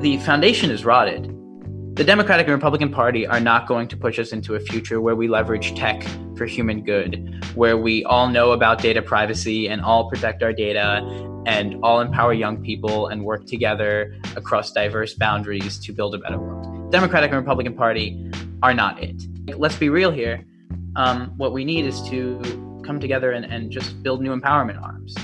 [0.00, 1.24] the foundation is rotted.
[1.94, 5.14] The Democratic and Republican Party are not going to push us into a future where
[5.14, 6.02] we leverage tech
[6.38, 11.02] for human good, where we all know about data privacy and all protect our data
[11.44, 16.38] and all empower young people and work together across diverse boundaries to build a better
[16.38, 16.90] world.
[16.90, 18.30] Democratic and Republican Party
[18.62, 19.22] are not it.
[19.58, 20.46] Let's be real here.
[20.96, 22.40] Um, what we need is to
[22.86, 25.14] come together and, and just build new empowerment arms.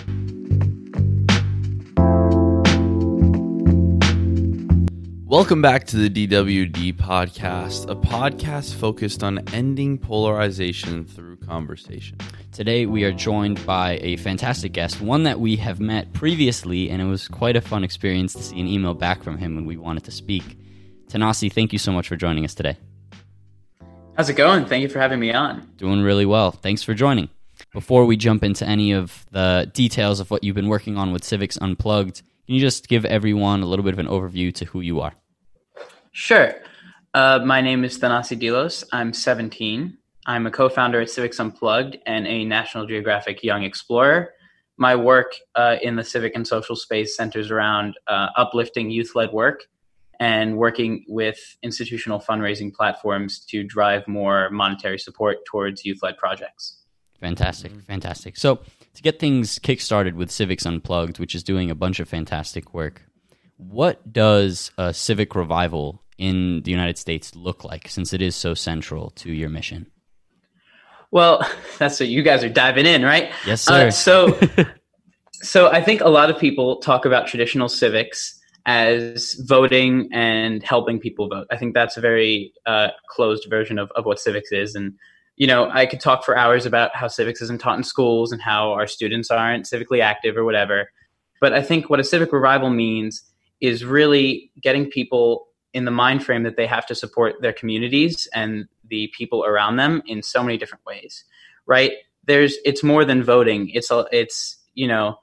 [5.29, 12.19] Welcome back to the DWD podcast, a podcast focused on ending polarization through conversation.
[12.53, 17.03] Today, we are joined by a fantastic guest, one that we have met previously, and
[17.03, 19.77] it was quite a fun experience to see an email back from him when we
[19.77, 20.57] wanted to speak.
[21.09, 22.77] Thanasi, thank you so much for joining us today.
[24.17, 24.67] How's it going?
[24.67, 25.69] Thank you for having me on.
[25.77, 26.53] Doing really well.
[26.53, 27.31] Thanks for joining.
[27.73, 31.25] Before we jump into any of the details of what you've been working on with
[31.25, 34.81] Civics Unplugged, can you just give everyone a little bit of an overview to who
[34.81, 35.13] you are?
[36.13, 36.55] Sure.
[37.13, 38.85] Uh, my name is Thanasi Dilos.
[38.93, 39.99] I'm 17.
[40.27, 44.33] I'm a co founder at Civics Unplugged and a National Geographic Young Explorer.
[44.77, 49.33] My work uh, in the civic and social space centers around uh, uplifting youth led
[49.33, 49.65] work
[50.21, 56.83] and working with institutional fundraising platforms to drive more monetary support towards youth led projects.
[57.21, 58.37] Fantastic, fantastic.
[58.37, 58.61] So,
[58.97, 63.03] to get things kickstarted with Civics Unplugged, which is doing a bunch of fantastic work,
[63.59, 68.55] what does a civic revival in the United States look like since it is so
[68.55, 69.87] central to your mission?
[71.11, 71.47] Well,
[71.79, 73.31] that's what you guys are diving in, right?
[73.47, 73.89] Yes, sir.
[73.89, 74.39] Uh, so,
[75.33, 80.99] so I think a lot of people talk about traditional civics as voting and helping
[80.99, 81.47] people vote.
[81.51, 84.75] I think that's a very uh, closed version of, of what civics is.
[84.75, 84.95] And
[85.37, 88.41] you know, I could talk for hours about how civics isn't taught in schools and
[88.41, 90.91] how our students aren't civically active or whatever.
[91.41, 93.23] But I think what a civic revival means
[93.61, 98.27] is really getting people in the mind frame that they have to support their communities
[98.33, 101.25] and the people around them in so many different ways.
[101.67, 101.93] Right?
[102.25, 103.69] There's it's more than voting.
[103.71, 105.19] It's a, it's, you know,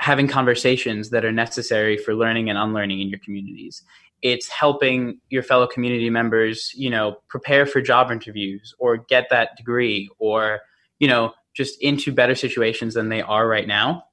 [0.00, 3.82] having conversations that are necessary for learning and unlearning in your communities
[4.22, 9.56] it's helping your fellow community members, you know, prepare for job interviews or get that
[9.56, 10.60] degree or,
[10.98, 14.04] you know, just into better situations than they are right now.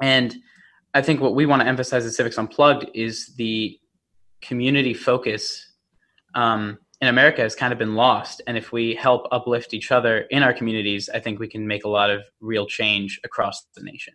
[0.00, 0.36] And
[0.94, 3.78] I think what we want to emphasize at Civics Unplugged is the
[4.40, 5.68] community focus
[6.34, 8.42] um, in America has kind of been lost.
[8.46, 11.84] And if we help uplift each other in our communities, I think we can make
[11.84, 14.14] a lot of real change across the nation.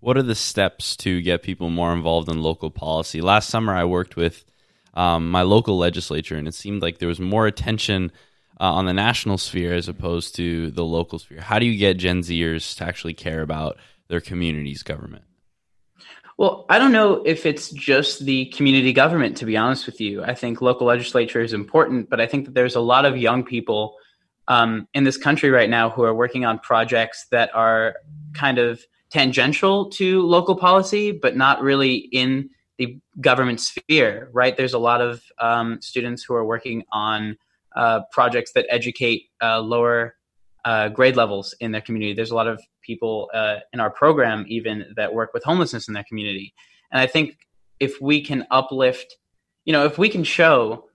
[0.00, 3.20] What are the steps to get people more involved in local policy?
[3.20, 4.44] Last summer, I worked with
[4.94, 8.12] um, my local legislature, and it seemed like there was more attention
[8.60, 11.40] uh, on the national sphere as opposed to the local sphere.
[11.40, 13.76] How do you get Gen Zers to actually care about
[14.08, 15.24] their community's government?
[16.38, 20.22] Well, I don't know if it's just the community government, to be honest with you.
[20.22, 23.42] I think local legislature is important, but I think that there's a lot of young
[23.42, 23.96] people
[24.48, 27.96] um, in this country right now who are working on projects that are
[28.34, 34.56] kind of tangential to local policy, but not really in the government sphere, right?
[34.56, 37.36] There's a lot of um, students who are working on
[37.74, 40.16] uh, projects that educate uh, lower
[40.64, 42.12] uh, grade levels in their community.
[42.12, 45.94] There's a lot of people uh, in our program, even that work with homelessness in
[45.94, 46.54] their community.
[46.90, 47.38] And I think
[47.78, 49.16] if we can uplift,
[49.64, 50.86] you know, if we can show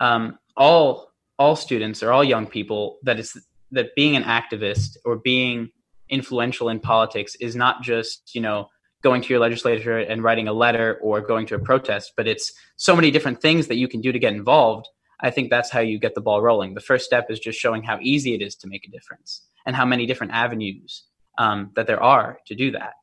[0.00, 3.36] um, all all students or all young people that it's
[3.72, 5.70] that being an activist or being
[6.08, 8.68] influential in politics is not just you know
[9.02, 12.52] going to your legislature and writing a letter or going to a protest but it's
[12.76, 14.88] so many different things that you can do to get involved
[15.20, 17.82] i think that's how you get the ball rolling the first step is just showing
[17.82, 21.04] how easy it is to make a difference and how many different avenues
[21.38, 22.94] um, that there are to do that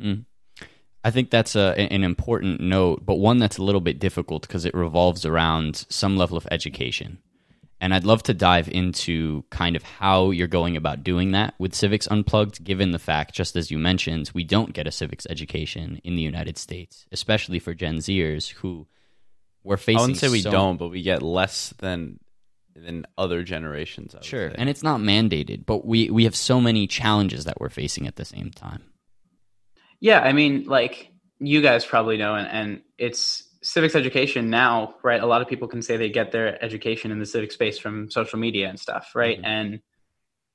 [0.00, 0.24] mm.
[1.06, 4.64] I think that's a, an important note, but one that's a little bit difficult because
[4.64, 7.18] it revolves around some level of education.
[7.80, 11.74] And I'd love to dive into kind of how you're going about doing that with
[11.74, 16.00] Civics Unplugged, given the fact, just as you mentioned, we don't get a civics education
[16.04, 18.86] in the United States, especially for Gen Zers who
[19.64, 19.98] we're facing.
[19.98, 22.20] I wouldn't say we so don't, but we get less than
[22.76, 24.14] than other generations.
[24.22, 28.06] Sure, and it's not mandated, but we we have so many challenges that we're facing
[28.06, 28.82] at the same time.
[30.00, 35.22] Yeah, I mean, like you guys probably know, and, and it's civics education now, right?
[35.22, 38.10] A lot of people can say they get their education in the civic space from
[38.10, 39.38] social media and stuff, right?
[39.38, 39.46] Mm-hmm.
[39.46, 39.80] And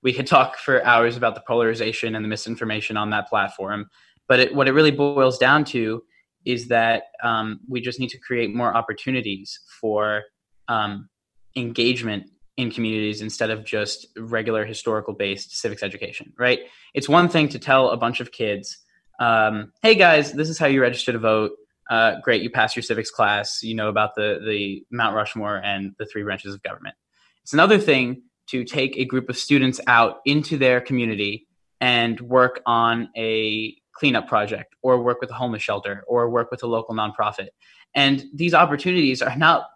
[0.04, 3.90] we could talk for hours about the polarization and the misinformation on that platform.
[4.28, 6.04] But it, what it really boils down to
[6.46, 10.24] is that um, we just need to create more opportunities for
[10.68, 11.10] um,
[11.56, 16.60] engagement in communities instead of just regular historical based civics education, right?
[16.94, 18.78] It's one thing to tell a bunch of kids,
[19.20, 21.52] um, hey guys, this is how you register to vote
[21.90, 25.94] uh, great, you pass your civics class, you know about the the Mount Rushmore and
[25.98, 26.96] the three branches of government.
[27.44, 31.48] It's another thing to take a group of students out into their community
[31.82, 36.64] and work on a cleanup project or work with a homeless shelter or work with
[36.64, 37.50] a local nonprofit.
[37.96, 39.68] And these opportunities are not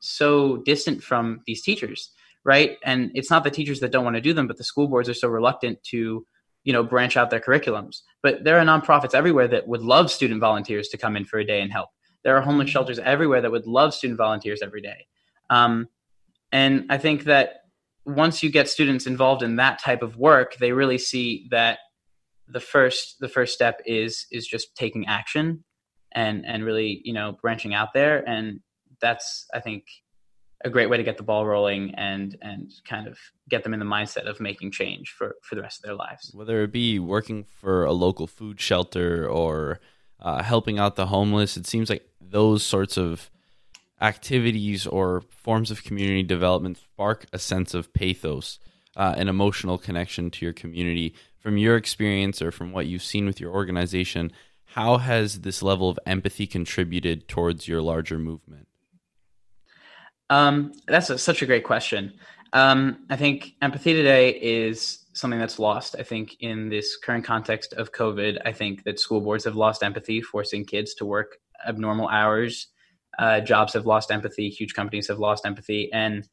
[0.00, 2.10] so distant from these teachers,
[2.44, 2.76] right?
[2.84, 5.08] And it's not the teachers that don't want to do them, but the school boards
[5.08, 6.26] are so reluctant to,
[6.64, 8.02] you know, branch out their curriculums.
[8.22, 11.44] But there are nonprofits everywhere that would love student volunteers to come in for a
[11.44, 11.90] day and help.
[12.24, 15.06] There are homeless shelters everywhere that would love student volunteers every day.
[15.50, 15.88] Um,
[16.52, 17.62] and I think that
[18.04, 21.78] once you get students involved in that type of work, they really see that
[22.48, 25.64] the first the first step is is just taking action
[26.12, 28.60] and and really you know branching out there and
[29.00, 29.84] that's i think
[30.64, 33.18] a great way to get the ball rolling and and kind of
[33.48, 36.30] get them in the mindset of making change for for the rest of their lives
[36.34, 39.80] whether it be working for a local food shelter or
[40.20, 43.30] uh, helping out the homeless it seems like those sorts of
[44.00, 48.58] activities or forms of community development spark a sense of pathos
[48.96, 53.26] uh, an emotional connection to your community from your experience or from what you've seen
[53.26, 54.32] with your organization,
[54.64, 58.68] how has this level of empathy contributed towards your larger movement?
[60.32, 62.14] Um, that's a, such a great question.
[62.54, 65.94] Um, I think empathy today is something that's lost.
[65.98, 69.82] I think in this current context of COVID, I think that school boards have lost
[69.82, 71.36] empathy, forcing kids to work
[71.68, 72.68] abnormal hours.
[73.18, 74.48] Uh, jobs have lost empathy.
[74.48, 76.26] Huge companies have lost empathy, and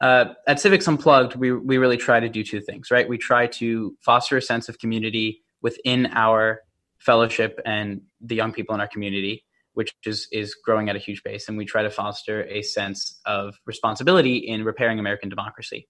[0.00, 3.08] uh, at Civics Unplugged, we we really try to do two things, right?
[3.08, 6.60] We try to foster a sense of community within our
[6.98, 11.22] fellowship and the young people in our community, which is is growing at a huge
[11.22, 15.88] pace, and we try to foster a sense of responsibility in repairing American democracy.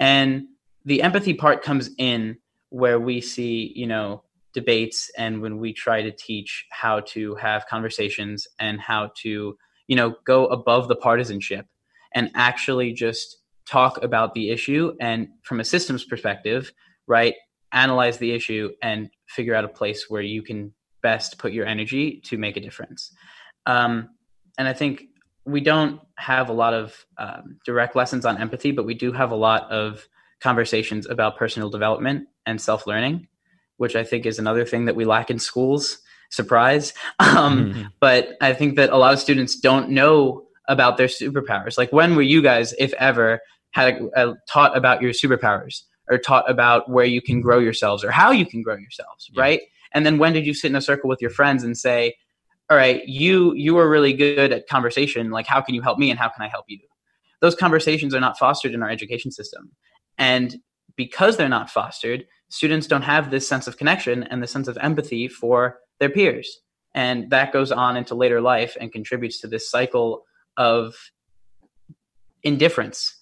[0.00, 0.46] And
[0.84, 2.38] the empathy part comes in
[2.70, 7.66] where we see, you know, debates and when we try to teach how to have
[7.66, 9.56] conversations and how to,
[9.86, 11.66] you know, go above the partisanship
[12.14, 16.72] and actually just talk about the issue and from a systems perspective,
[17.06, 17.34] right,
[17.72, 20.72] analyze the issue and figure out a place where you can
[21.02, 23.12] best put your energy to make a difference.
[23.66, 24.10] Um,
[24.58, 25.04] and I think
[25.44, 29.32] we don't have a lot of um, direct lessons on empathy, but we do have
[29.32, 30.06] a lot of
[30.40, 33.28] conversations about personal development and self learning,
[33.76, 35.98] which I think is another thing that we lack in schools.
[36.30, 36.92] Surprise.
[37.20, 37.82] Um, mm-hmm.
[37.98, 41.78] But I think that a lot of students don't know about their superpowers.
[41.78, 43.40] Like when were you guys, if ever,
[43.70, 48.04] had a, a, taught about your superpowers or taught about where you can grow yourselves
[48.04, 49.40] or how you can grow yourselves, yeah.
[49.40, 49.60] right?
[49.94, 52.14] And then when did you sit in a circle with your friends and say,
[52.70, 55.30] "All right, you you are really good at conversation.
[55.30, 56.80] Like how can you help me and how can I help you?"
[57.40, 59.72] Those conversations are not fostered in our education system.
[60.18, 60.56] And
[60.96, 64.78] because they're not fostered, students don't have this sense of connection and the sense of
[64.78, 66.60] empathy for their peers.
[66.94, 70.24] And that goes on into later life and contributes to this cycle
[70.56, 70.94] of
[72.42, 73.16] indifference,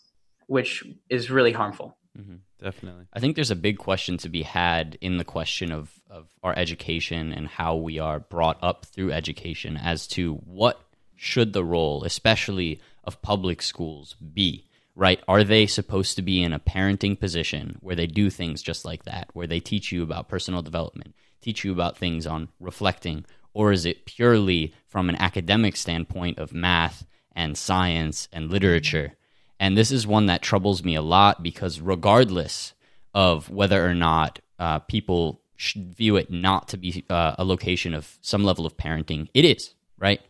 [0.47, 1.97] which is really harmful.
[2.21, 3.07] Mm-hmm, definitely.
[3.13, 6.57] I think there's a big question to be had in the question of, of our
[6.57, 10.81] education and how we are brought up through education as to what
[11.17, 15.23] should the role, especially of public schools, be right?
[15.29, 19.05] Are they supposed to be in a parenting position where they do things just like
[19.05, 23.25] that, where they teach you about personal development, teach you about things on reflecting,
[23.55, 29.15] or is it purely from an academic standpoint of math and science and literature.
[29.61, 32.73] And this is one that troubles me a lot because, regardless
[33.15, 35.43] of whether or not uh, people
[35.77, 39.75] view it not to be uh, a location of some level of parenting, it is,
[39.99, 40.23] right?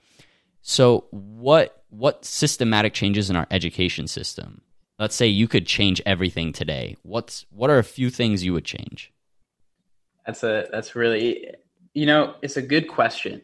[0.62, 4.62] So, what what systematic changes in our education system?
[4.99, 6.96] Let's say you could change everything today.
[7.02, 9.12] What's what are a few things you would change?
[10.26, 11.54] That's a that's really
[11.94, 13.42] you know it's a good question.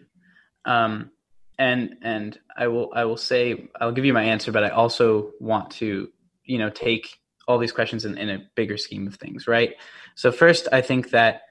[0.64, 1.12] Um,
[1.58, 5.32] and and I will I will say I'll give you my answer, but I also
[5.40, 6.08] want to
[6.44, 7.08] you know take
[7.48, 9.74] all these questions in, in a bigger scheme of things, right?
[10.16, 11.42] So first, I think that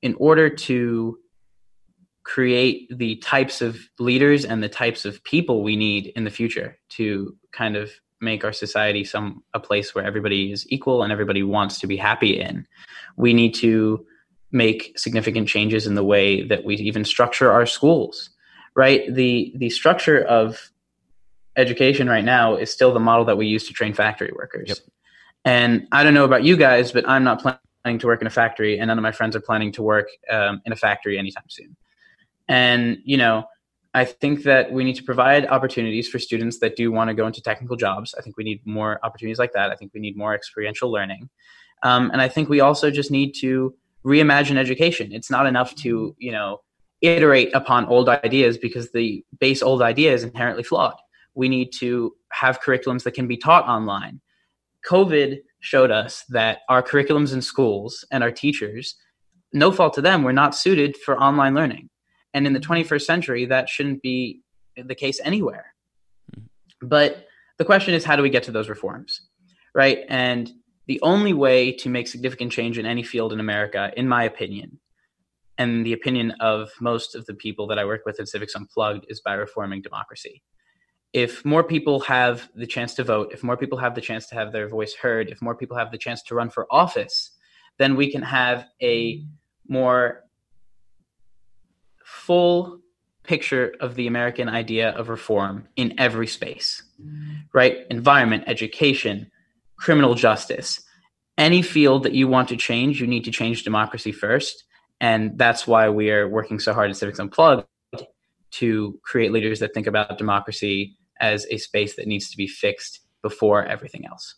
[0.00, 1.18] in order to
[2.22, 6.78] create the types of leaders and the types of people we need in the future
[6.90, 7.90] to kind of
[8.20, 11.96] make our society some a place where everybody is equal and everybody wants to be
[11.96, 12.66] happy in
[13.16, 14.06] we need to
[14.52, 18.30] make significant changes in the way that we even structure our schools
[18.74, 19.12] right?
[19.12, 20.70] The the structure of
[21.56, 24.68] education right now is still the model that we use to train factory workers.
[24.68, 24.78] Yep.
[25.44, 28.30] And I don't know about you guys, but I'm not planning to work in a
[28.30, 31.44] factory, and none of my friends are planning to work um, in a factory anytime
[31.48, 31.76] soon.
[32.48, 33.44] And you know,
[33.94, 37.26] I think that we need to provide opportunities for students that do want to go
[37.26, 38.14] into technical jobs.
[38.16, 39.70] I think we need more opportunities like that.
[39.70, 41.30] I think we need more experiential learning,
[41.82, 43.74] um, and I think we also just need to
[44.04, 45.12] reimagine education.
[45.12, 46.60] It's not enough to you know
[47.02, 50.94] iterate upon old ideas because the base old idea is inherently flawed.
[51.34, 54.20] We need to have curriculums that can be taught online.
[54.88, 58.96] COVID showed us that our curriculums in schools and our teachers,
[59.52, 61.90] no fault to them, were not suited for online learning.
[62.32, 64.40] And in the 21st century, that shouldn't be
[64.76, 65.74] the case anywhere.
[66.80, 67.26] But
[67.58, 69.20] the question is, how do we get to those reforms?
[69.74, 70.04] Right.
[70.08, 70.50] And
[70.86, 74.80] the only way to make significant change in any field in America, in my opinion,
[75.60, 79.04] and the opinion of most of the people that I work with at Civics Unplugged,
[79.08, 80.42] is by reforming democracy.
[81.12, 84.34] If more people have the chance to vote, if more people have the chance to
[84.36, 87.32] have their voice heard, if more people have the chance to run for office,
[87.78, 89.22] then we can have a
[89.68, 90.24] more
[92.04, 92.80] full
[93.22, 96.82] picture of the American idea of reform in every space,
[97.52, 97.86] right?
[97.90, 99.30] Environment, education,
[99.76, 100.80] criminal justice.
[101.36, 104.64] Any field that you want to change, you need to change democracy first.
[105.00, 107.66] And that's why we are working so hard at Civics Unplugged
[108.52, 113.00] to create leaders that think about democracy as a space that needs to be fixed
[113.22, 114.34] before everything else.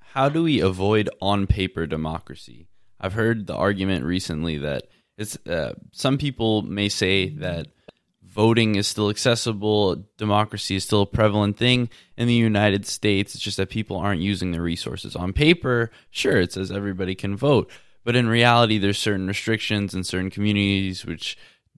[0.00, 2.68] How do we avoid on paper democracy?
[3.00, 4.84] I've heard the argument recently that
[5.16, 7.68] it's uh, some people may say that
[8.22, 13.34] voting is still accessible, democracy is still a prevalent thing in the United States.
[13.34, 15.16] It's just that people aren't using the resources.
[15.16, 17.70] On paper, sure, it says everybody can vote,
[18.08, 21.36] but in reality, there's certain restrictions in certain communities which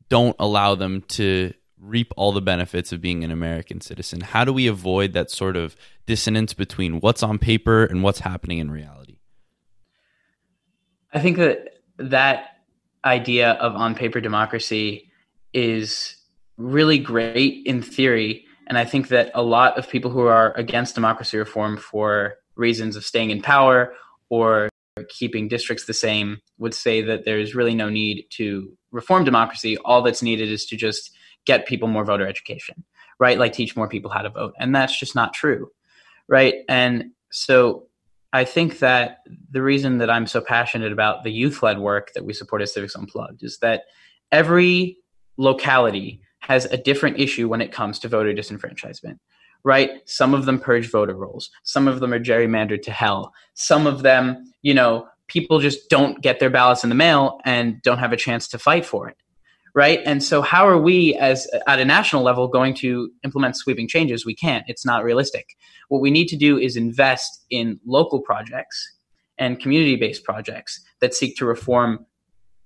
[0.08, 4.20] don't allow them to reap all the benefits of being an American citizen.
[4.20, 5.75] How do we avoid that sort of
[6.06, 9.18] dissonance between what's on paper and what's happening in reality?
[11.12, 12.58] I think that that
[13.04, 15.10] idea of on paper democracy
[15.52, 16.14] is
[16.56, 18.44] really great in theory.
[18.68, 22.94] And I think that a lot of people who are against democracy reform for reasons
[22.94, 23.94] of staying in power
[24.28, 24.69] or
[25.09, 29.76] keeping districts the same would say that there's really no need to reform democracy.
[29.78, 31.14] All that's needed is to just
[31.47, 32.85] get people more voter education,
[33.18, 33.38] right?
[33.38, 34.54] Like teach more people how to vote.
[34.59, 35.70] And that's just not true,
[36.28, 36.54] right?
[36.68, 37.87] And so
[38.32, 39.18] I think that
[39.50, 42.68] the reason that I'm so passionate about the youth led work that we support at
[42.68, 43.85] Civics Unplugged is that
[44.30, 44.99] every
[45.37, 49.18] locality has a different issue when it comes to voter disenfranchisement,
[49.64, 49.90] right?
[50.07, 54.02] Some of them purge voter rolls, some of them are gerrymandered to hell, some of
[54.02, 58.12] them, you know, people just don't get their ballots in the mail and don't have
[58.12, 59.17] a chance to fight for it
[59.75, 60.00] right?
[60.05, 64.26] And so how are we as at a national level going to implement sweeping changes?
[64.26, 64.64] We can't.
[64.69, 65.57] It's not realistic.
[65.88, 68.97] What we need to do is invest in local projects
[69.38, 72.07] and community based projects that seek to reform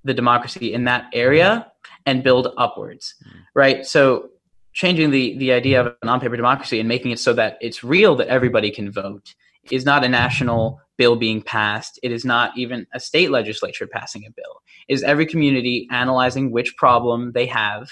[0.03, 1.71] the democracy in that area
[2.05, 3.39] and build upwards mm-hmm.
[3.55, 3.87] right?
[3.87, 4.29] So
[4.75, 8.17] changing the the idea of an on-paper democracy and making it so that it's real
[8.17, 9.35] that everybody can vote
[9.71, 11.99] is not a national bill being passed.
[12.03, 14.63] It is not even a state legislature passing a bill.
[14.89, 17.89] It is every community analyzing which problem they have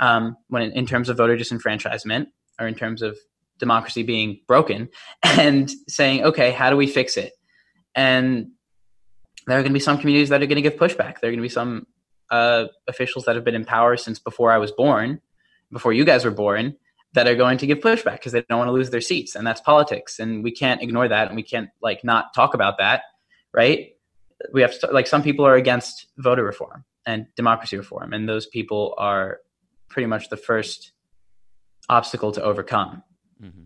[0.00, 2.26] um, when in, in terms of voter disenfranchisement
[2.60, 3.16] or in terms of
[3.58, 4.88] democracy being broken,
[5.22, 7.32] and saying, okay, how do we fix it?
[7.94, 8.48] And
[9.46, 11.20] there are going to be some communities that are going to give pushback.
[11.20, 11.86] There are going to be some
[12.30, 15.20] uh, officials that have been in power since before I was born,
[15.72, 16.76] before you guys were born,
[17.12, 19.34] that are going to give pushback because they don't want to lose their seats.
[19.34, 20.20] And that's politics.
[20.20, 21.26] And we can't ignore that.
[21.26, 23.02] And we can't like not talk about that
[23.52, 23.94] right?
[24.52, 28.12] We have like some people are against voter reform and democracy reform.
[28.12, 29.40] And those people are
[29.88, 30.92] pretty much the first
[31.88, 33.02] obstacle to overcome.
[33.42, 33.62] Mm-hmm.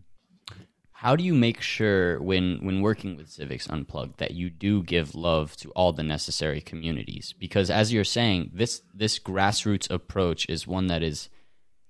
[0.93, 5.17] how do you make sure when when working with civics unplugged that you do give
[5.17, 7.35] love to all the necessary communities?
[7.39, 11.29] Because as you're saying this this grassroots approach is one that is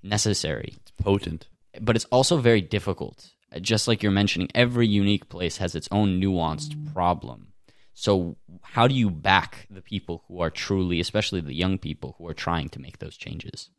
[0.04, 0.74] necessary.
[0.76, 1.48] It's potent.
[1.80, 3.30] But it's also very difficult.
[3.60, 7.52] Just like you're mentioning, every unique place has its own nuanced problem.
[7.94, 12.26] So, how do you back the people who are truly, especially the young people who
[12.26, 13.70] are trying to make those changes?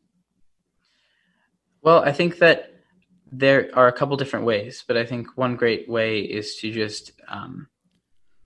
[1.82, 2.72] Well, I think that
[3.30, 7.12] there are a couple different ways, but I think one great way is to just
[7.28, 7.68] um,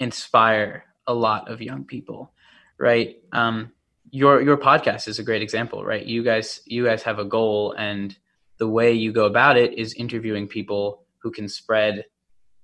[0.01, 2.33] inspire a lot of young people,
[2.79, 3.17] right?
[3.33, 3.73] Um,
[4.11, 6.05] your your podcast is a great example, right?
[6.05, 8.17] You guys you guys have a goal and
[8.59, 12.05] the way you go about it is interviewing people who can spread,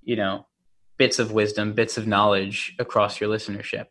[0.02, 0.46] you know,
[0.98, 3.86] bits of wisdom, bits of knowledge across your listenership.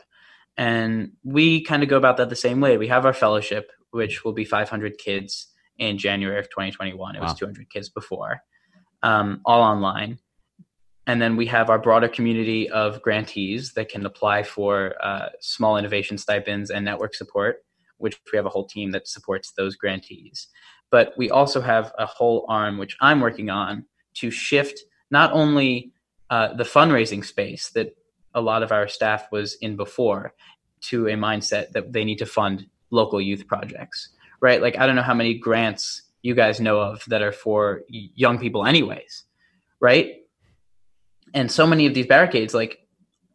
[0.57, 2.77] And we kind of go about that the same way.
[2.77, 5.47] We have our fellowship, which will be 500 kids
[5.77, 7.15] in January of 2021.
[7.15, 7.25] It wow.
[7.25, 8.41] was 200 kids before,
[9.03, 10.19] um, all online
[11.07, 15.77] and then we have our broader community of grantees that can apply for uh, small
[15.77, 17.63] innovation stipends and network support,
[17.97, 20.47] which we have a whole team that supports those grantees.
[20.89, 23.85] But we also have a whole arm, which I'm working on,
[24.15, 24.79] to shift
[25.11, 25.91] not only
[26.29, 27.95] uh, the fundraising space that
[28.33, 30.33] a lot of our staff was in before
[30.81, 34.09] to a mindset that they need to fund local youth projects
[34.45, 34.61] right?
[34.61, 38.39] Like I don't know how many grants you guys know of that are for young
[38.39, 39.23] people, anyways,
[39.79, 40.17] right?
[41.35, 42.79] And so many of these barricades, like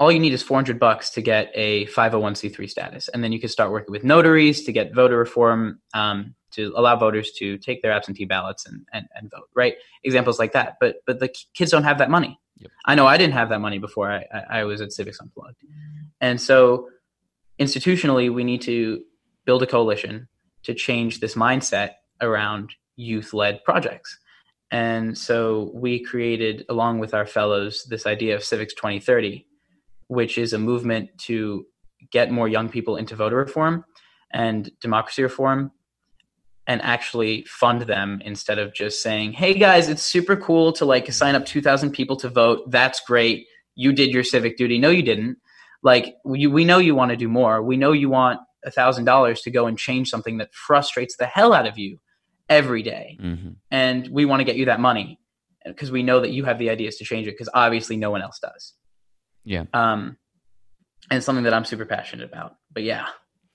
[0.00, 3.08] all you need is 400 bucks to get a 501c3 status.
[3.08, 6.96] And then you can start working with notaries to get voter reform um, to allow
[6.96, 9.74] voters to take their absentee ballots and, and, and, vote right?
[10.02, 10.78] Examples like that.
[10.80, 12.40] But but the kids don't have that money.
[12.56, 12.70] Yep.
[12.84, 15.62] i know i didn't have that money before I, I was at civics unplugged.
[16.20, 16.88] And so
[17.58, 19.02] institutionally we need to
[19.46, 20.28] build a coalition
[20.64, 24.18] to change this mindset around youth-led projects
[24.70, 29.46] and so we created along with our fellows this idea of civics 2030
[30.08, 31.64] which is a movement to
[32.10, 33.84] get more young people into voter reform
[34.32, 35.70] and democracy reform
[36.66, 41.12] and actually fund them instead of just saying, "Hey guys, it's super cool to like
[41.12, 42.70] sign up 2000 people to vote.
[42.70, 43.46] That's great.
[43.74, 45.38] You did your civic duty." No, you didn't.
[45.82, 47.62] Like we, we know you want to do more.
[47.62, 51.26] We know you want a thousand dollars to go and change something that frustrates the
[51.26, 51.98] hell out of you
[52.50, 53.16] every day.
[53.20, 53.50] Mm-hmm.
[53.70, 55.18] and we want to get you that money
[55.64, 58.22] because we know that you have the ideas to change it because obviously no one
[58.22, 58.74] else does.
[59.44, 59.64] Yeah.
[59.72, 60.16] Um,
[61.10, 62.56] and something that I'm super passionate about.
[62.72, 63.06] But yeah,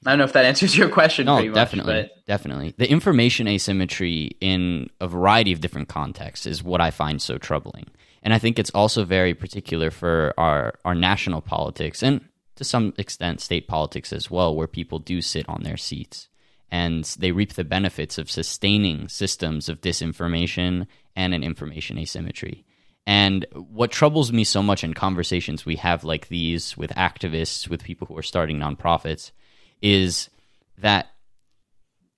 [0.06, 1.26] I don't know if that answers your question.
[1.26, 2.26] No, much, definitely, but...
[2.26, 2.74] definitely.
[2.78, 7.88] The information asymmetry in a variety of different contexts is what I find so troubling,
[8.24, 12.22] and I think it's also very particular for our our national politics and
[12.56, 16.30] to some extent state politics as well, where people do sit on their seats
[16.72, 22.66] and they reap the benefits of sustaining systems of disinformation and an information asymmetry.
[23.08, 27.84] And what troubles me so much in conversations we have like these with activists, with
[27.84, 29.32] people who are starting nonprofits,
[29.82, 30.30] is
[30.78, 31.08] that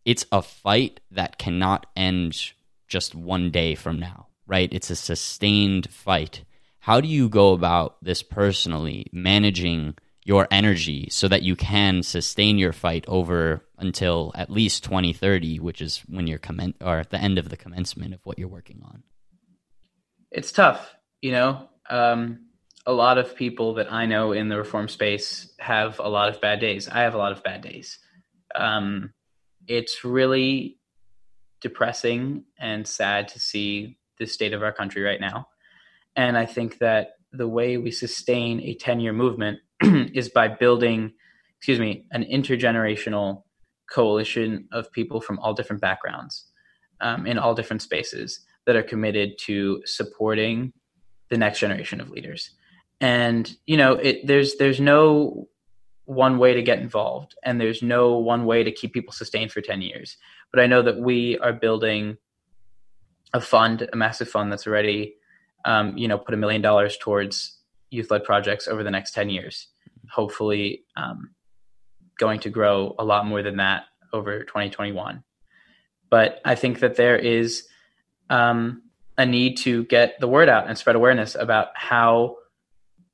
[0.05, 2.53] it's a fight that cannot end
[2.87, 4.69] just one day from now, right?
[4.71, 6.45] It's a sustained fight.
[6.79, 9.95] How do you go about this personally, managing
[10.27, 15.81] your energy so that you can sustain your fight over until at least 2030, which
[15.81, 18.81] is when you're commen- or at the end of the commencement of what you're working
[18.83, 19.03] on?
[20.31, 20.93] it's tough.
[21.21, 22.45] You know, um,
[22.85, 26.41] a lot of people that I know in the reform space have a lot of
[26.41, 26.87] bad days.
[26.87, 27.97] I have a lot of bad days.
[28.55, 29.13] Um,
[29.67, 30.77] it's really
[31.59, 35.47] depressing and sad to see the state of our country right now.
[36.15, 39.59] And I think that the way we sustain a 10 year movement
[40.13, 41.13] is by building,
[41.57, 43.43] excuse me, an intergenerational
[43.89, 46.45] coalition of people from all different backgrounds
[47.01, 50.73] um, in all different spaces that are committed to supporting
[51.29, 52.51] the next generation of leaders.
[52.99, 55.47] And you know, it, there's there's no
[56.05, 59.61] one way to get involved, and there's no one way to keep people sustained for
[59.61, 60.17] ten years.
[60.51, 62.17] But I know that we are building
[63.33, 65.15] a fund, a massive fund that's already,
[65.65, 67.56] um, you know, put a million dollars towards
[67.89, 69.67] youth-led projects over the next ten years.
[70.11, 71.31] Hopefully, um,
[72.17, 75.23] going to grow a lot more than that over 2021.
[76.09, 77.67] But I think that there is
[78.29, 78.83] um,
[79.17, 82.37] a need to get the word out and spread awareness about how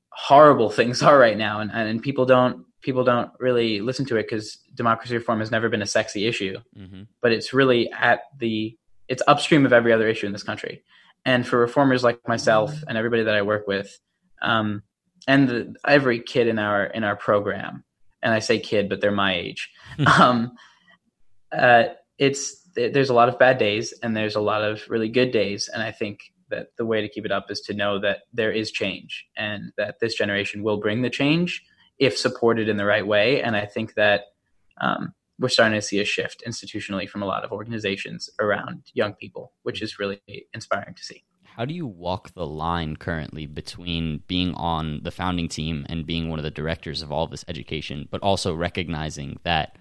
[0.10, 4.24] horrible things are right now, and and people don't people don't really listen to it
[4.24, 7.04] because democracy reform has never been a sexy issue, mm-hmm.
[7.22, 10.84] but it's really at the it's upstream of every other issue in this country.
[11.26, 13.98] And for reformers like myself and everybody that I work with,
[14.44, 14.84] um,
[15.28, 17.84] and the, every kid in our in our program,
[18.22, 19.70] and I say kid, but they're my age.
[20.20, 20.52] um,
[21.52, 21.86] uh,
[22.18, 25.70] it's there's a lot of bad days and there's a lot of really good days.
[25.72, 28.52] And i think that the way to keep it up is to know that there
[28.52, 31.64] is change and that this generation will bring the change
[31.98, 33.42] if supported in the right way.
[33.42, 34.22] And i think that
[34.82, 39.14] um, we're starting to see a shift institutionally from a lot of organizations around young
[39.14, 40.22] people which is really
[40.54, 41.24] inspiring to see
[41.56, 46.30] how do you walk the line currently between being on the founding team and being
[46.30, 49.78] one of the directors of all this education but also recognizing that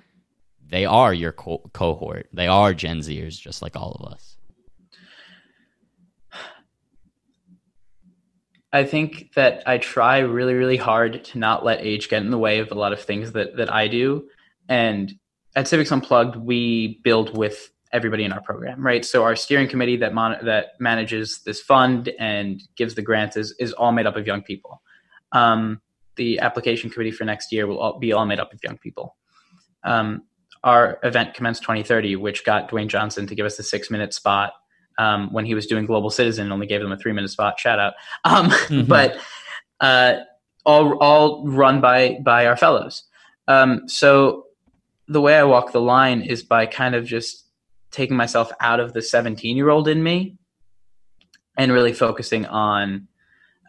[0.68, 2.28] they are your co- cohort.
[2.32, 4.36] They are Gen Zers, just like all of us.
[8.72, 12.38] I think that I try really, really hard to not let age get in the
[12.38, 14.28] way of a lot of things that that I do.
[14.66, 15.12] And
[15.54, 19.04] at Civics Unplugged, we build with everybody in our program, right?
[19.04, 23.54] So our steering committee that mon- that manages this fund and gives the grants is
[23.58, 24.82] is all made up of young people.
[25.32, 25.80] Um,
[26.16, 29.16] the application committee for next year will all, be all made up of young people.
[29.84, 30.22] Um,
[30.64, 34.52] our event Commence 2030, which got Dwayne Johnson to give us the six minute spot
[34.98, 37.58] um, when he was doing Global Citizen, only gave them a three minute spot.
[37.58, 37.94] Shout out.
[38.24, 38.82] Um, mm-hmm.
[38.88, 39.16] But
[39.80, 40.20] uh,
[40.64, 43.04] all all run by by our fellows.
[43.48, 44.46] Um, so
[45.08, 47.41] the way I walk the line is by kind of just
[47.92, 50.36] taking myself out of the 17 year old in me
[51.56, 53.08] and really focusing on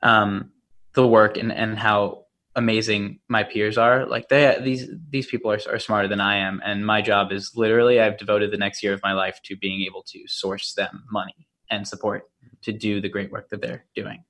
[0.01, 0.51] um,
[0.93, 2.23] the work and, and how
[2.55, 4.05] amazing my peers are.
[4.05, 7.51] Like they these these people are, are smarter than I am, and my job is
[7.55, 11.03] literally I've devoted the next year of my life to being able to source them
[11.11, 12.23] money and support
[12.61, 14.23] to do the great work that they're doing.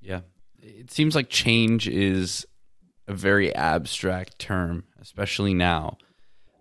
[0.00, 0.20] Yeah,
[0.60, 2.46] it seems like change is
[3.06, 5.98] a very abstract term, especially now.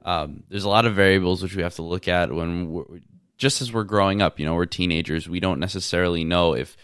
[0.03, 3.01] Um, there's a lot of variables which we have to look at when
[3.37, 4.39] just as we're growing up.
[4.39, 5.29] You know, we're teenagers.
[5.29, 6.75] We don't necessarily know if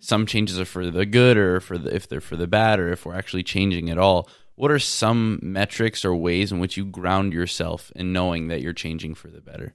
[0.00, 2.92] some changes are for the good or for the, if they're for the bad or
[2.92, 4.28] if we're actually changing at all.
[4.54, 8.72] What are some metrics or ways in which you ground yourself in knowing that you're
[8.72, 9.74] changing for the better?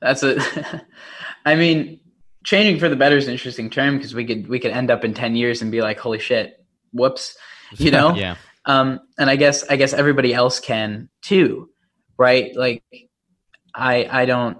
[0.00, 0.84] That's a,
[1.46, 2.00] I mean,
[2.44, 5.04] changing for the better is an interesting term because we could we could end up
[5.04, 7.36] in ten years and be like, holy shit, whoops,
[7.76, 8.14] you know?
[8.14, 8.36] yeah.
[8.66, 11.70] Um, and I guess I guess everybody else can too,
[12.18, 12.54] right?
[12.54, 12.82] Like,
[13.74, 14.58] I I don't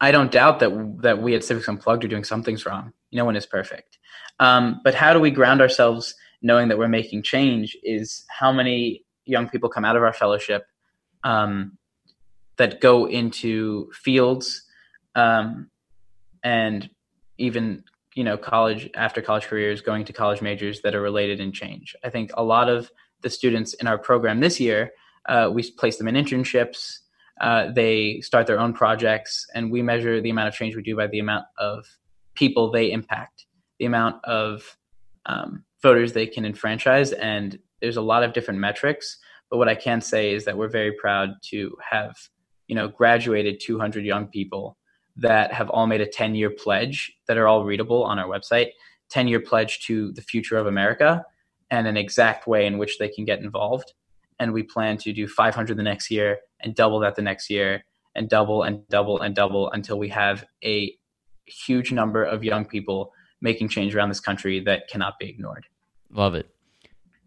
[0.00, 2.92] I don't doubt that that we at Civics Unplugged are doing some things wrong.
[3.12, 3.98] No one is perfect.
[4.40, 7.76] Um, but how do we ground ourselves knowing that we're making change?
[7.82, 10.66] Is how many young people come out of our fellowship
[11.24, 11.76] um,
[12.56, 14.62] that go into fields
[15.14, 15.68] um,
[16.44, 16.88] and
[17.38, 17.82] even
[18.14, 21.96] you know college after college careers going to college majors that are related in change.
[22.04, 22.90] I think a lot of
[23.22, 24.92] the students in our program this year
[25.28, 26.98] uh, we place them in internships.
[27.40, 30.96] Uh, they start their own projects, and we measure the amount of change we do
[30.96, 31.86] by the amount of
[32.34, 33.46] people they impact,
[33.78, 34.76] the amount of
[35.26, 39.18] um, voters they can enfranchise, and there's a lot of different metrics.
[39.50, 42.16] But what I can say is that we're very proud to have,
[42.66, 44.76] you know, graduated 200 young people
[45.16, 48.70] that have all made a 10 year pledge that are all readable on our website.
[49.10, 51.24] 10 year pledge to the future of America
[51.70, 53.92] and an exact way in which they can get involved.
[54.40, 57.84] And we plan to do 500 the next year and double that the next year
[58.14, 60.94] and double and double and double until we have a
[61.46, 65.66] huge number of young people making change around this country that cannot be ignored.
[66.10, 66.48] Love it.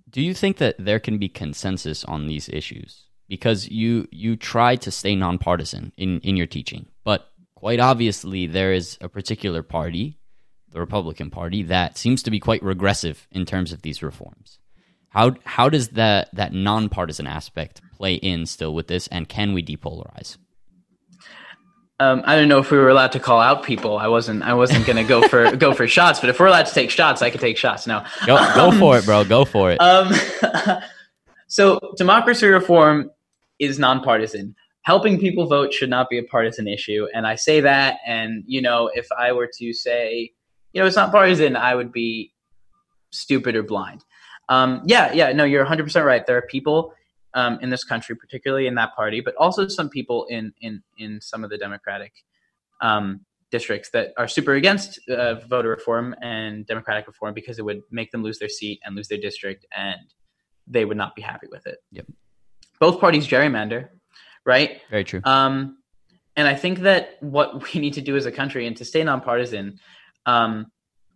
[0.09, 3.07] Do you think that there can be consensus on these issues?
[3.29, 8.73] Because you you try to stay nonpartisan in, in your teaching, but quite obviously there
[8.73, 10.17] is a particular party,
[10.71, 14.59] the Republican Party, that seems to be quite regressive in terms of these reforms.
[15.09, 19.61] How how does that that nonpartisan aspect play in still with this, and can we
[19.61, 20.37] depolarize?
[22.01, 23.97] Um, I don't know if we were allowed to call out people.
[23.99, 24.41] I wasn't.
[24.41, 26.19] I wasn't going to go for go for shots.
[26.19, 27.85] But if we're allowed to take shots, I could take shots.
[27.85, 29.23] Now, go go for it, bro.
[29.23, 29.77] Go for it.
[29.77, 30.11] Um,
[31.47, 33.11] so democracy reform
[33.59, 34.55] is nonpartisan.
[34.81, 37.97] Helping people vote should not be a partisan issue, and I say that.
[38.07, 40.31] And you know, if I were to say,
[40.73, 42.33] you know, it's not partisan, I would be
[43.11, 44.03] stupid or blind.
[44.49, 46.25] Um, yeah, yeah, no, you're 100% right.
[46.25, 46.93] There are people
[47.33, 51.21] um, in this country, particularly in that party, but also some people in in in
[51.21, 52.11] some of the Democratic
[52.81, 57.81] um, districts that are super against uh, voter reform and democratic reform because it would
[57.91, 60.13] make them lose their seat and lose their district, and
[60.67, 61.77] they would not be happy with it.
[61.91, 62.07] Yep.
[62.79, 63.89] Both parties gerrymander,
[64.45, 64.81] right?
[64.89, 65.21] Very true.
[65.23, 65.77] Um,
[66.35, 69.03] and I think that what we need to do as a country and to stay
[69.03, 69.79] nonpartisan,
[70.25, 70.67] um,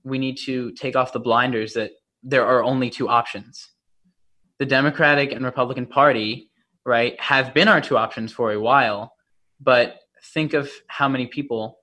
[0.04, 1.92] we need to take off the blinders that
[2.24, 3.70] there are only two options.
[4.60, 6.50] The Democratic and Republican Party,
[6.86, 9.14] right, have been our two options for a while,
[9.60, 9.98] but
[10.34, 11.80] think of how many people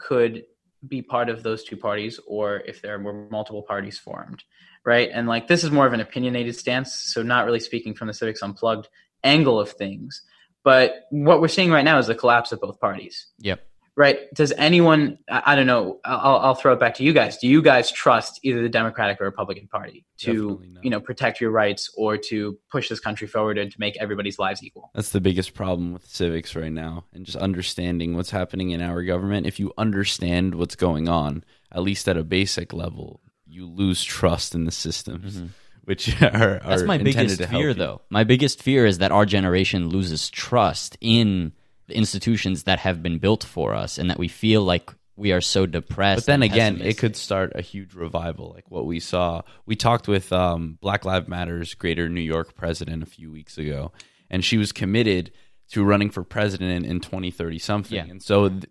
[0.00, 0.44] could
[0.86, 4.44] be part of those two parties or if there were multiple parties formed,
[4.84, 5.08] right?
[5.12, 8.14] And like this is more of an opinionated stance, so not really speaking from the
[8.14, 8.88] Civics Unplugged
[9.22, 10.22] angle of things.
[10.62, 13.26] But what we're seeing right now is the collapse of both parties.
[13.38, 14.32] Yep right?
[14.34, 15.18] Does anyone?
[15.28, 16.00] I, don't know.
[16.04, 17.38] I'll, I'll throw it back to you guys.
[17.38, 21.50] Do you guys trust either the Democratic or Republican Party to you know protect your
[21.50, 24.90] rights or to push this country forward and to make everybody's lives equal?
[24.94, 29.02] That's the biggest problem with civics right now, and just understanding what's happening in our
[29.02, 29.46] government.
[29.46, 34.54] If you understand what's going on, at least at a basic level, you lose trust
[34.54, 35.36] in the systems.
[35.36, 35.46] Mm-hmm
[35.86, 39.90] which are, are that's my biggest fear though my biggest fear is that our generation
[39.90, 41.52] loses trust in the
[41.88, 45.66] institutions that have been built for us and that we feel like we are so
[45.66, 46.22] depressed.
[46.22, 49.42] But then again, it could start a huge revival, like what we saw.
[49.66, 53.92] We talked with um, Black Lives Matter's Greater New York president a few weeks ago,
[54.28, 55.32] and she was committed
[55.70, 57.96] to running for president in, in 2030 something.
[57.96, 58.10] Yeah.
[58.10, 58.64] And so th-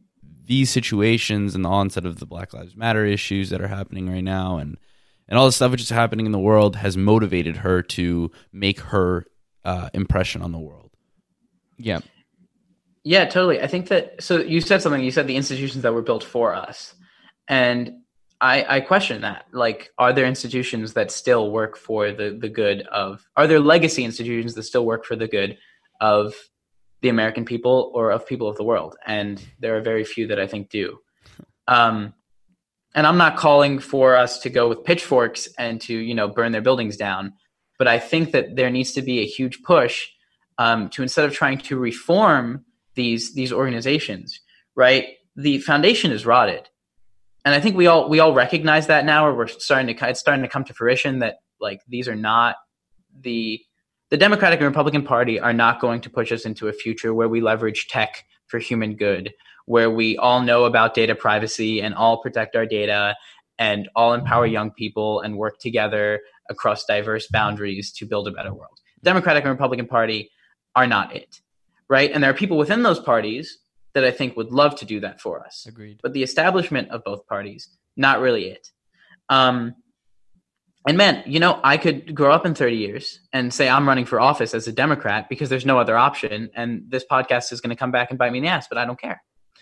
[0.46, 4.24] these situations and the onset of the Black Lives Matter issues that are happening right
[4.24, 4.78] now, and
[5.30, 8.82] and all the stuff which is happening in the world, has motivated her to make
[8.82, 9.26] her
[9.64, 10.92] uh, impression on the world.
[11.78, 12.00] Yeah,
[13.04, 13.62] yeah, totally.
[13.62, 16.56] I think that so you said something, you said the institutions that were built for
[16.56, 16.94] us.
[17.48, 18.02] And
[18.40, 19.46] I, I question that.
[19.52, 24.04] Like, are there institutions that still work for the, the good of are there legacy
[24.04, 25.58] institutions that still work for the good
[26.02, 26.34] of
[27.02, 28.96] the American people or of people of the world?
[29.06, 31.00] And there are very few that I think do.
[31.68, 32.14] Um,
[32.96, 36.52] and I'm not calling for us to go with pitchforks and to, you know, burn
[36.52, 37.34] their buildings down
[37.78, 40.08] but I think that there needs to be a huge push
[40.58, 44.40] um, to instead of trying to reform these these organizations,
[44.76, 45.06] right?
[45.36, 46.70] The foundation is rotted,
[47.46, 50.20] and I think we all we all recognize that now, or we're starting to it's
[50.20, 52.56] starting to come to fruition that like these are not
[53.20, 53.62] the
[54.10, 57.30] the Democratic and Republican Party are not going to push us into a future where
[57.30, 59.34] we leverage tech for human good,
[59.66, 63.16] where we all know about data privacy and all protect our data
[63.58, 68.54] and all empower young people and work together across diverse boundaries to build a better
[68.54, 68.80] world.
[69.04, 70.30] Democratic and Republican Party
[70.76, 71.42] are not it,
[71.90, 72.12] right?
[72.12, 73.60] And there are people within those parties
[73.94, 75.66] that I think would love to do that for us.
[75.68, 76.00] Agreed.
[76.02, 78.70] But the establishment of both parties, not really it.
[79.30, 79.76] Um,
[80.88, 84.06] and man, you know, I could grow up in 30 years and say I'm running
[84.06, 86.50] for office as a Democrat because there's no other option.
[86.56, 88.78] And this podcast is going to come back and bite me in the ass, but
[88.78, 89.22] I don't care.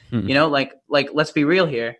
[0.09, 0.27] Hmm.
[0.27, 1.97] You know, like, like, let's be real here.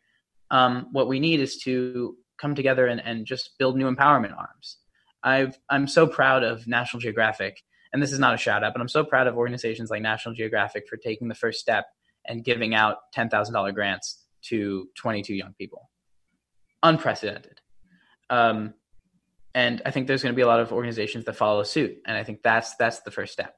[0.50, 4.78] Um, what we need is to come together and, and just build new empowerment arms.
[5.24, 7.62] I've, I'm so proud of National Geographic,
[7.94, 10.34] and this is not a shout out, but I'm so proud of organizations like National
[10.34, 11.86] Geographic for taking the first step
[12.26, 15.90] and giving out $10,000 grants to 22 young people.
[16.84, 17.60] Unprecedented.
[18.30, 18.74] Um,
[19.54, 21.98] and I think there's going to be a lot of organizations that follow suit.
[22.06, 23.56] And I think that's that's the first step.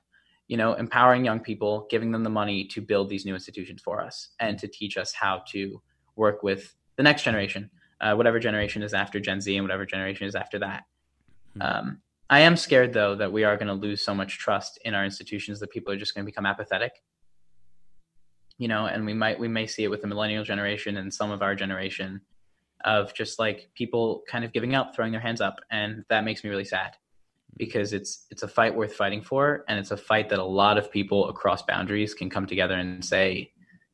[0.47, 4.01] You know, empowering young people, giving them the money to build these new institutions for
[4.01, 5.81] us, and to teach us how to
[6.15, 7.69] work with the next generation,
[8.01, 10.83] uh, whatever generation is after Gen Z, and whatever generation is after that.
[11.57, 11.61] Mm-hmm.
[11.61, 12.01] Um,
[12.33, 15.05] I am scared though that we are going to lose so much trust in our
[15.05, 17.03] institutions that people are just going to become apathetic.
[18.57, 21.29] You know, and we might we may see it with the millennial generation and some
[21.29, 22.21] of our generation
[22.85, 26.43] of just like people kind of giving up, throwing their hands up, and that makes
[26.43, 26.95] me really sad
[27.55, 30.79] because it's it's a fight worth fighting for, and it's a fight that a lot
[30.79, 33.51] of people across boundaries can come together and say,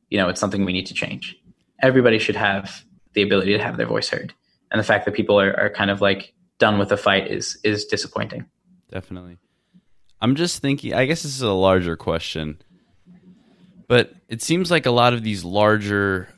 [0.08, 1.36] you know, it's something we need to change.
[1.82, 4.32] Everybody should have the ability to have their voice heard,
[4.70, 7.58] and the fact that people are, are kind of like done with the fight is
[7.64, 8.46] is disappointing.
[8.90, 9.38] Definitely.
[10.20, 10.94] I'm just thinking.
[10.94, 12.60] I guess this is a larger question,
[13.88, 16.28] but it seems like a lot of these larger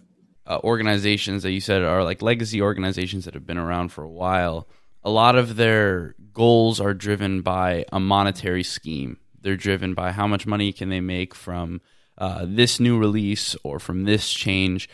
[0.47, 4.11] uh, organizations that you said are like legacy organizations that have been around for a
[4.11, 4.69] while,
[5.05, 9.19] a lot of their goals are driven by a monetary scheme.
[9.41, 11.81] They're driven by how much money can they make from
[12.19, 14.89] uh, this new release or from this change.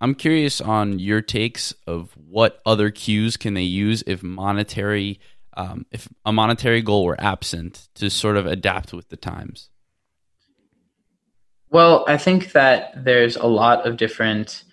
[0.00, 5.20] I'm curious on your takes of what other cues can they use if monetary,
[5.56, 9.68] um, if a monetary goal were absent to sort of adapt with the times.
[11.68, 14.64] Well, I think that there's a lot of different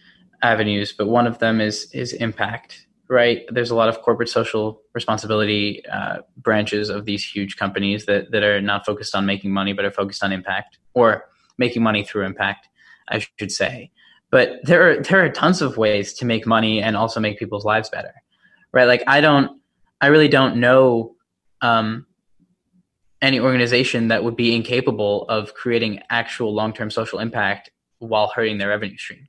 [0.41, 2.85] avenues, but one of them is is impact.
[3.09, 8.31] Right, there's a lot of corporate social responsibility uh, branches of these huge companies that
[8.31, 11.25] that are not focused on making money, but are focused on impact or
[11.57, 12.67] making money through impact,
[13.07, 13.91] I should say.
[14.29, 17.65] But there are there are tons of ways to make money and also make people's
[17.65, 18.13] lives better.
[18.73, 19.61] Right, like I don't,
[20.01, 21.15] I really don't know
[21.61, 22.05] um,
[23.21, 28.57] any organization that would be incapable of creating actual long term social impact while hurting
[28.57, 29.27] their revenue stream.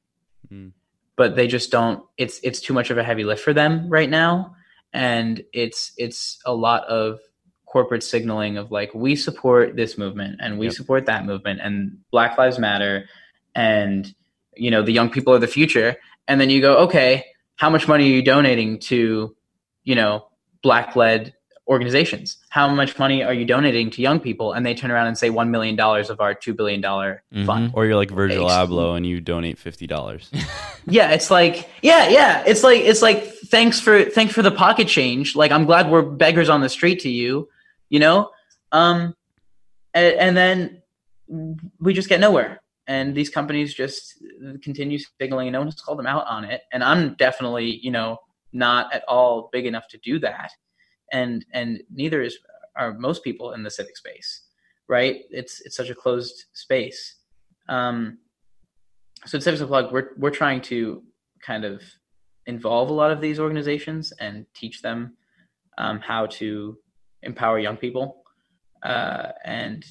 [0.53, 0.73] Mm
[1.19, 4.09] but they just don't it's it's too much of a heavy lift for them right
[4.09, 4.55] now
[4.95, 7.19] and it's it's a lot of
[7.67, 10.75] corporate signaling of like we support this movement and we yep.
[10.75, 13.07] support that movement and black lives matter
[13.55, 14.15] and
[14.59, 17.25] you know the young people are the future and then you go okay
[17.57, 19.35] how much money are you donating to
[19.85, 20.27] you know
[20.63, 21.35] black led
[21.69, 22.39] organizations.
[22.49, 24.55] How much money are you donating to young people?
[24.55, 27.45] And they turn around and say $1 million of our $2 billion mm-hmm.
[27.45, 27.73] fund.
[27.75, 30.47] Or you're like Virgil Abloh and you donate $50.
[30.87, 31.11] yeah.
[31.11, 32.43] It's like, yeah, yeah.
[32.47, 35.37] It's like, it's like, thanks for, thanks for the pocket change.
[35.37, 37.49] Like, I'm glad we're beggars on the street to you,
[37.91, 38.31] you know?
[38.73, 39.15] Um,
[39.93, 40.83] and, and then
[41.79, 42.63] we just get nowhere.
[42.89, 44.21] And these companies just
[44.63, 46.63] continue signaling and no one's called them out on it.
[46.73, 48.19] And I'm definitely, you know,
[48.53, 50.51] not at all big enough to do that.
[51.13, 52.39] And and neither is
[52.77, 54.49] are most people in the civic space
[54.89, 55.25] right?
[55.31, 57.17] It's it's such a closed space.
[57.69, 58.19] Um,
[59.27, 61.03] so at civics plug we're we're trying to
[61.45, 61.83] kind of
[62.47, 65.17] involve a lot of these organizations and teach them
[65.77, 66.79] um, how to
[67.23, 68.23] empower young people
[68.83, 69.85] uh, and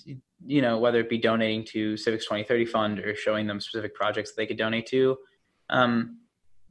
[0.45, 4.31] you know whether it be donating to civics 2030 fund or showing them specific projects
[4.31, 5.17] that they could donate to.
[5.69, 6.19] Um,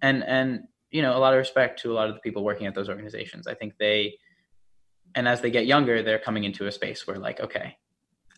[0.01, 2.67] and and you know a lot of respect to a lot of the people working
[2.67, 3.47] at those organizations.
[3.47, 4.19] I think they
[5.15, 7.77] and as they get younger they're coming into a space where like okay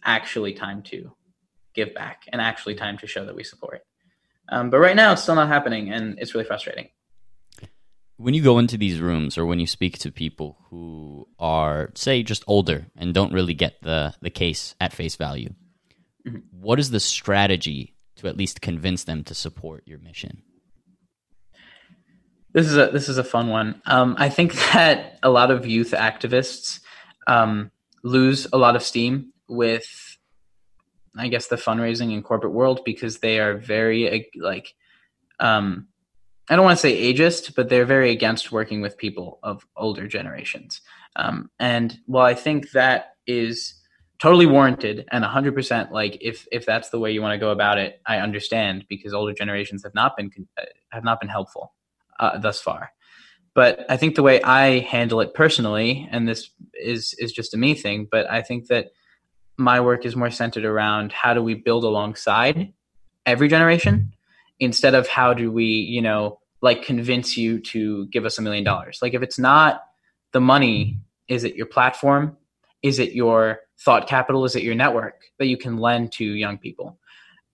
[0.05, 1.12] actually time to
[1.75, 3.83] give back and actually time to show that we support.
[4.49, 6.88] Um, but right now it's still not happening and it's really frustrating
[8.18, 12.22] when you go into these rooms or when you speak to people who are say
[12.22, 15.54] just older and don't really get the the case at face value
[16.26, 16.38] mm-hmm.
[16.50, 20.42] what is the strategy to at least convince them to support your mission
[22.52, 23.81] this is a this is a fun one.
[23.87, 26.81] Um, I think that a lot of youth activists
[27.26, 27.70] um,
[28.02, 30.18] lose a lot of steam with,
[31.16, 34.74] I guess, the fundraising and corporate world because they are very like,
[35.40, 35.88] um,
[36.50, 40.06] I don't want to say ageist, but they're very against working with people of older
[40.06, 40.80] generations.
[41.16, 43.74] Um, and while I think that is
[44.18, 47.78] totally warranted and 100% like if if that's the way you want to go about
[47.78, 50.30] it i understand because older generations have not been
[50.61, 51.72] uh, have not been helpful
[52.18, 52.90] uh, thus far
[53.54, 57.56] but i think the way i handle it personally and this is is just a
[57.56, 58.88] me thing but i think that
[59.56, 62.72] my work is more centered around how do we build alongside
[63.24, 64.12] every generation
[64.61, 68.64] instead of how do we you know like convince you to give us a million
[68.64, 69.85] dollars like if it's not
[70.33, 72.37] the money is it your platform
[72.83, 74.44] is it your thought capital?
[74.44, 76.99] Is it your network that you can lend to young people?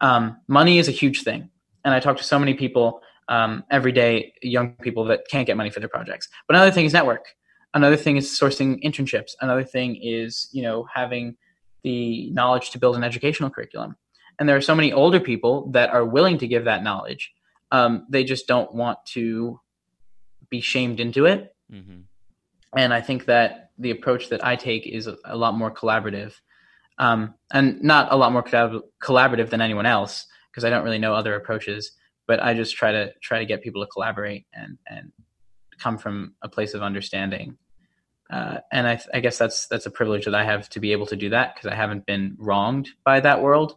[0.00, 1.50] Um, money is a huge thing.
[1.84, 5.56] And I talk to so many people um, every day, young people that can't get
[5.56, 6.28] money for their projects.
[6.46, 7.26] But another thing is network.
[7.72, 9.32] Another thing is sourcing internships.
[9.40, 11.36] Another thing is, you know, having
[11.82, 13.96] the knowledge to build an educational curriculum.
[14.38, 17.32] And there are so many older people that are willing to give that knowledge.
[17.70, 19.60] Um, they just don't want to
[20.48, 21.54] be shamed into it.
[21.72, 22.00] Mm-hmm.
[22.76, 26.34] And I think that the approach that I take is a, a lot more collaborative,
[26.98, 30.98] um, and not a lot more collab- collaborative than anyone else because I don't really
[30.98, 31.92] know other approaches.
[32.26, 35.12] But I just try to try to get people to collaborate and and
[35.78, 37.58] come from a place of understanding.
[38.30, 41.06] Uh, and I, I, guess that's that's a privilege that I have to be able
[41.06, 43.76] to do that because I haven't been wronged by that world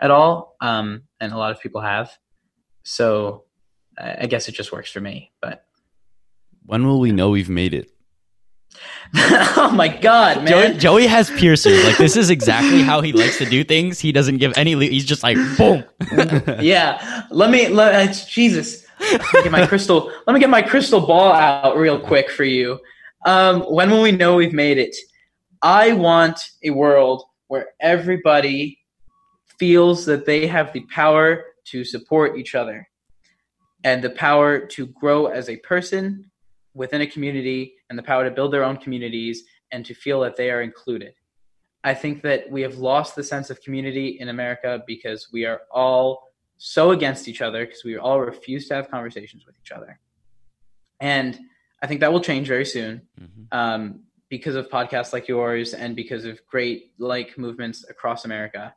[0.00, 2.10] at all, um, and a lot of people have.
[2.82, 3.44] So
[3.98, 5.32] I guess it just works for me.
[5.40, 5.64] But
[6.64, 7.90] when will we know we've made it?
[9.14, 10.46] oh my god, man!
[10.48, 11.82] Joey, Joey, has piercings.
[11.84, 13.98] Like this is exactly how he likes to do things.
[14.00, 14.74] He doesn't give any.
[14.88, 15.84] he's just like boom.
[16.60, 17.24] yeah.
[17.30, 17.68] Let me.
[17.68, 18.84] Let, uh, Jesus.
[19.00, 20.12] Let me get my crystal.
[20.26, 22.78] Let me get my crystal ball out real quick for you.
[23.24, 24.94] Um, when will we know we've made it?
[25.62, 28.78] I want a world where everybody
[29.58, 32.88] feels that they have the power to support each other
[33.84, 36.30] and the power to grow as a person
[36.74, 40.36] within a community and the power to build their own communities and to feel that
[40.36, 41.14] they are included.
[41.84, 45.62] I think that we have lost the sense of community in America because we are
[45.70, 46.26] all
[46.58, 50.00] so against each other because we all refuse to have conversations with each other.
[51.00, 51.38] And
[51.82, 53.42] I think that will change very soon mm-hmm.
[53.52, 58.74] um, because of podcasts like yours and because of great like movements across America.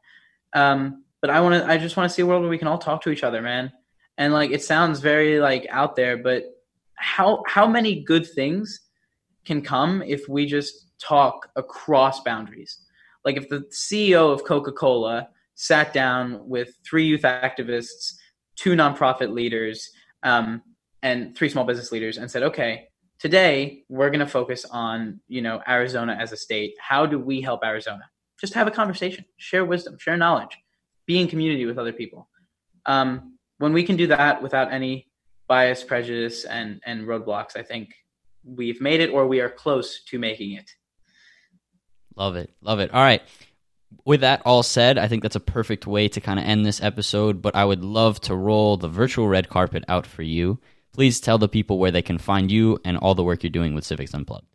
[0.54, 2.68] Um, but I want to, I just want to see a world where we can
[2.68, 3.72] all talk to each other, man.
[4.18, 6.44] And like, it sounds very like out there, but
[6.96, 8.82] how how many good things
[9.46, 12.80] can come if we just talk across boundaries?
[13.24, 18.14] Like if the CEO of Coca-Cola sat down with three youth activists,
[18.56, 19.90] two nonprofit leaders,
[20.24, 20.62] um,
[21.02, 25.42] and three small business leaders, and said, "Okay, today we're going to focus on you
[25.42, 26.74] know Arizona as a state.
[26.80, 28.10] How do we help Arizona?
[28.40, 30.58] Just have a conversation, share wisdom, share knowledge,
[31.06, 32.30] be in community with other people.
[32.86, 35.08] Um, when we can do that without any
[35.48, 37.94] bias, prejudice, and and roadblocks, I think
[38.44, 40.70] we've made it, or we are close to making it.
[42.16, 42.92] Love it, love it.
[42.94, 43.22] All right.
[44.06, 46.82] With that all said, I think that's a perfect way to kind of end this
[46.82, 47.42] episode.
[47.42, 50.60] But I would love to roll the virtual red carpet out for you.
[50.94, 53.74] Please tell the people where they can find you and all the work you're doing
[53.74, 54.46] with Civics Unplugged.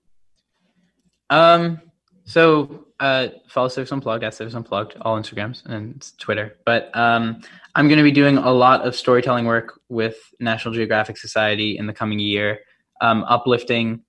[1.30, 1.80] Um,
[2.24, 6.56] so uh, follow Civics Unplugged at Civics Unplugged, all Instagrams and Twitter.
[6.64, 7.42] But um,
[7.74, 11.86] I'm going to be doing a lot of storytelling work with National Geographic Society in
[11.86, 12.60] the coming year,
[13.00, 14.02] um, uplifting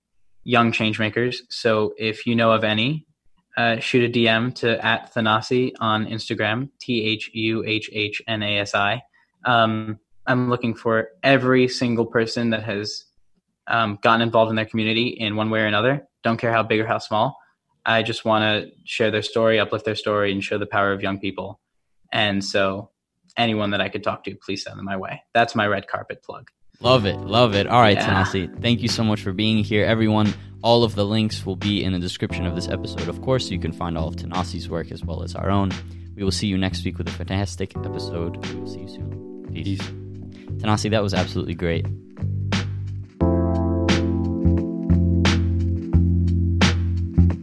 [0.44, 1.38] young changemakers.
[1.50, 3.06] So if you know of any,
[3.56, 8.42] uh, shoot a DM to at Thanasi on Instagram, T H U H H N
[8.42, 9.02] A S I.
[9.44, 13.04] Um, I'm looking for every single person that has
[13.66, 16.06] um, gotten involved in their community in one way or another.
[16.22, 17.36] Don't care how big or how small.
[17.86, 21.02] I just want to share their story, uplift their story, and show the power of
[21.02, 21.60] young people.
[22.12, 22.90] And so,
[23.36, 25.22] anyone that I could talk to, please send them my way.
[25.32, 26.50] That's my red carpet plug.
[26.80, 27.16] Love it.
[27.16, 27.68] Love it.
[27.68, 28.24] All right, yeah.
[28.24, 28.60] Thanasi.
[28.60, 29.86] Thank you so much for being here.
[29.86, 33.08] Everyone, all of the links will be in the description of this episode.
[33.08, 35.70] Of course, you can find all of Thanasi's work as well as our own.
[36.16, 38.44] We will see you next week with a fantastic episode.
[38.46, 39.48] We will see you soon.
[39.52, 39.78] Peace.
[39.78, 39.90] Peace.
[40.60, 41.86] Thanasi, that was absolutely great.